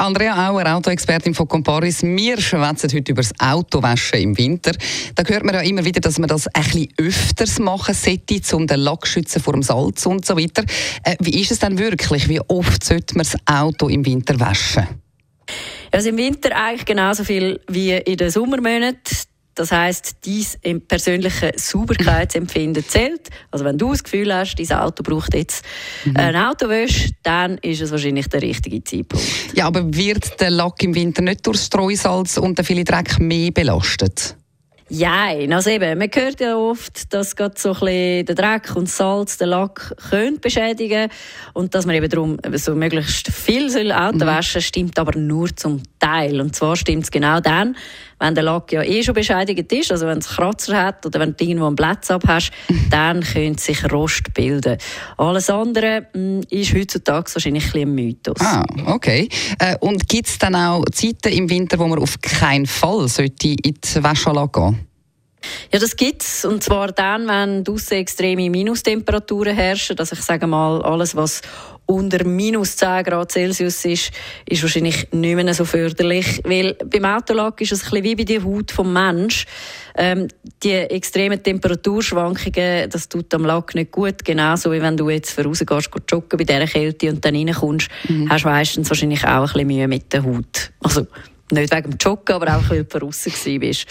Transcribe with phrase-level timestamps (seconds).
[0.00, 2.04] Andrea Auer, Autoexpertin von Comparis.
[2.04, 4.70] Wir schwätzen heute über das Autowaschen im Winter.
[5.16, 8.78] Da hört man ja immer wieder, dass man das bisschen öfters machen sollte, um den
[8.78, 10.62] Lack zu schützen vor dem Salz und so weiter.
[11.02, 12.28] Äh, wie ist es denn wirklich?
[12.28, 14.86] Wie oft sollte man das Auto im Winter waschen?
[15.90, 19.16] Also im Winter eigentlich genauso viel wie in den Sommermonaten.
[19.58, 23.28] Das heißt, dein persönliche Sauberkeitsempfinden zählt.
[23.50, 25.64] Also wenn du das Gefühl hast, dein Auto braucht jetzt
[26.04, 26.16] mhm.
[26.16, 29.26] ein Autowäsche, dann ist es wahrscheinlich der richtige Zeitpunkt.
[29.54, 33.50] Ja, aber wird der Lack im Winter nicht durch Streusalz und den vielen Dreck mehr
[33.50, 34.36] belastet?
[34.90, 38.88] Ja, also eben, man hört ja oft, dass gerade so ein bisschen der Dreck und
[38.88, 41.10] Salz den Lack können beschädigen
[41.52, 44.26] und dass man eben darum so möglichst viel soll Auto mhm.
[44.26, 46.40] waschen stimmt aber nur zum Teil.
[46.40, 47.76] Und zwar stimmt es genau dann,
[48.20, 51.36] wenn der Lack ja eh schon beschädigt ist, also wenn es Kratzer hat oder wenn
[51.36, 52.86] du irgendwo einen Platz ab hast, mhm.
[52.90, 54.78] dann könnte sich Rost bilden.
[55.16, 58.40] Alles andere mh, hm, ist heutzutage wahrscheinlich ein, ein Mythos.
[58.40, 59.28] Ah, okay.
[59.58, 63.48] Äh, und gibt es dann auch Zeiten im Winter, wo man auf keinen Fall sollte
[63.48, 64.87] in die Waschanlage gehen
[65.72, 66.44] ja, das gibt es.
[66.44, 69.98] Und zwar dann, wenn draussen extreme Minustemperaturen herrschen.
[69.98, 71.42] Also ich sage mal, alles, was
[71.88, 74.10] unter minus 10 Grad Celsius ist,
[74.46, 76.40] ist wahrscheinlich nicht mehr so förderlich.
[76.44, 79.46] Weil beim Autolack ist es ein bisschen wie bei der Haut vom Mensch.
[79.96, 80.28] Ähm,
[80.62, 84.22] die extremen Temperaturschwankungen, das tut am Lack nicht gut.
[84.22, 88.28] Genauso wie wenn du jetzt rausgehst, joggen bei dieser Kälte und dann reinkommst, mhm.
[88.28, 90.70] hast du meistens wahrscheinlich auch ein bisschen Mühe mit der Haut.
[90.80, 91.06] Also,
[91.52, 93.86] nicht wegen dem Joggen, aber auch, weil du draußen warst.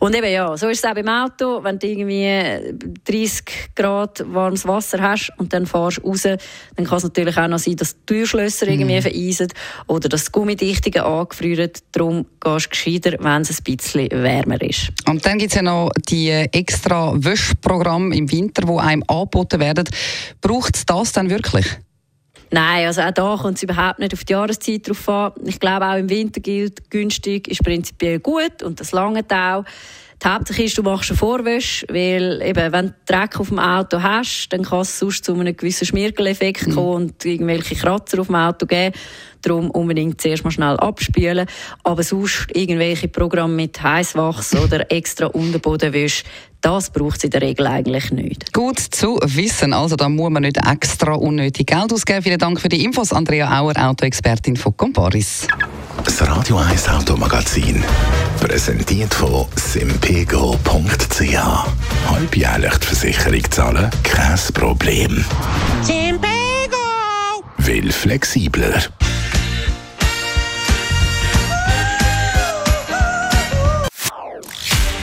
[0.00, 1.62] Und eben, ja, so ist es auch beim Auto.
[1.62, 6.98] Wenn du irgendwie 30 Grad warmes Wasser hast und dann fährst du raus, dann kann
[6.98, 8.70] es natürlich auch noch sein, dass die Türschlösser mm.
[8.70, 9.48] irgendwie vereisen
[9.86, 11.70] oder dass die Gummidichtungen angefrieren.
[11.92, 14.90] Darum gehst du gescheiter, wenn es ein bisschen wärmer ist.
[15.06, 19.88] Und dann gibt es ja noch die extra Wäschprogramme im Winter, die einem angeboten werden.
[20.40, 21.66] Braucht es das dann wirklich?
[22.50, 25.32] Nein, also auch da kommt es überhaupt nicht auf die Jahreszeit drauf an.
[25.44, 29.64] Ich glaube, auch im Winter gilt, günstig ist prinzipiell gut und das lange auch.
[30.20, 34.02] Die Hauptsache ist, du machst eine Vorwäsche, weil eben, wenn du Dreck auf dem Auto
[34.02, 36.74] hast, dann kann es sonst zu einem gewissen Schmirgeleffekt mhm.
[36.74, 38.96] kommen und irgendwelche Kratzer auf dem Auto geben.
[39.42, 41.46] Darum unbedingt zuerst mal schnell abspülen.
[41.84, 46.24] Aber sonst irgendwelche Programme mit Heißwachs oder extra Unterbodenwäsche,
[46.60, 48.52] das braucht es in der Regel eigentlich nicht.
[48.52, 49.72] Gut zu wissen.
[49.72, 52.22] Also da muss man nicht extra unnötig Geld ausgeben.
[52.22, 55.46] Vielen Dank für die Infos, Andrea Auer, Autoexpertin von Comparis.
[56.04, 57.82] Das Radio 1 Automagazin.
[58.40, 61.38] Präsentiert von simpego.ch.
[62.08, 63.90] Halbjährlich die Versicherung zahlen?
[64.02, 65.24] Kein Problem.
[65.82, 66.76] Simpego!
[67.58, 68.82] Will flexibler.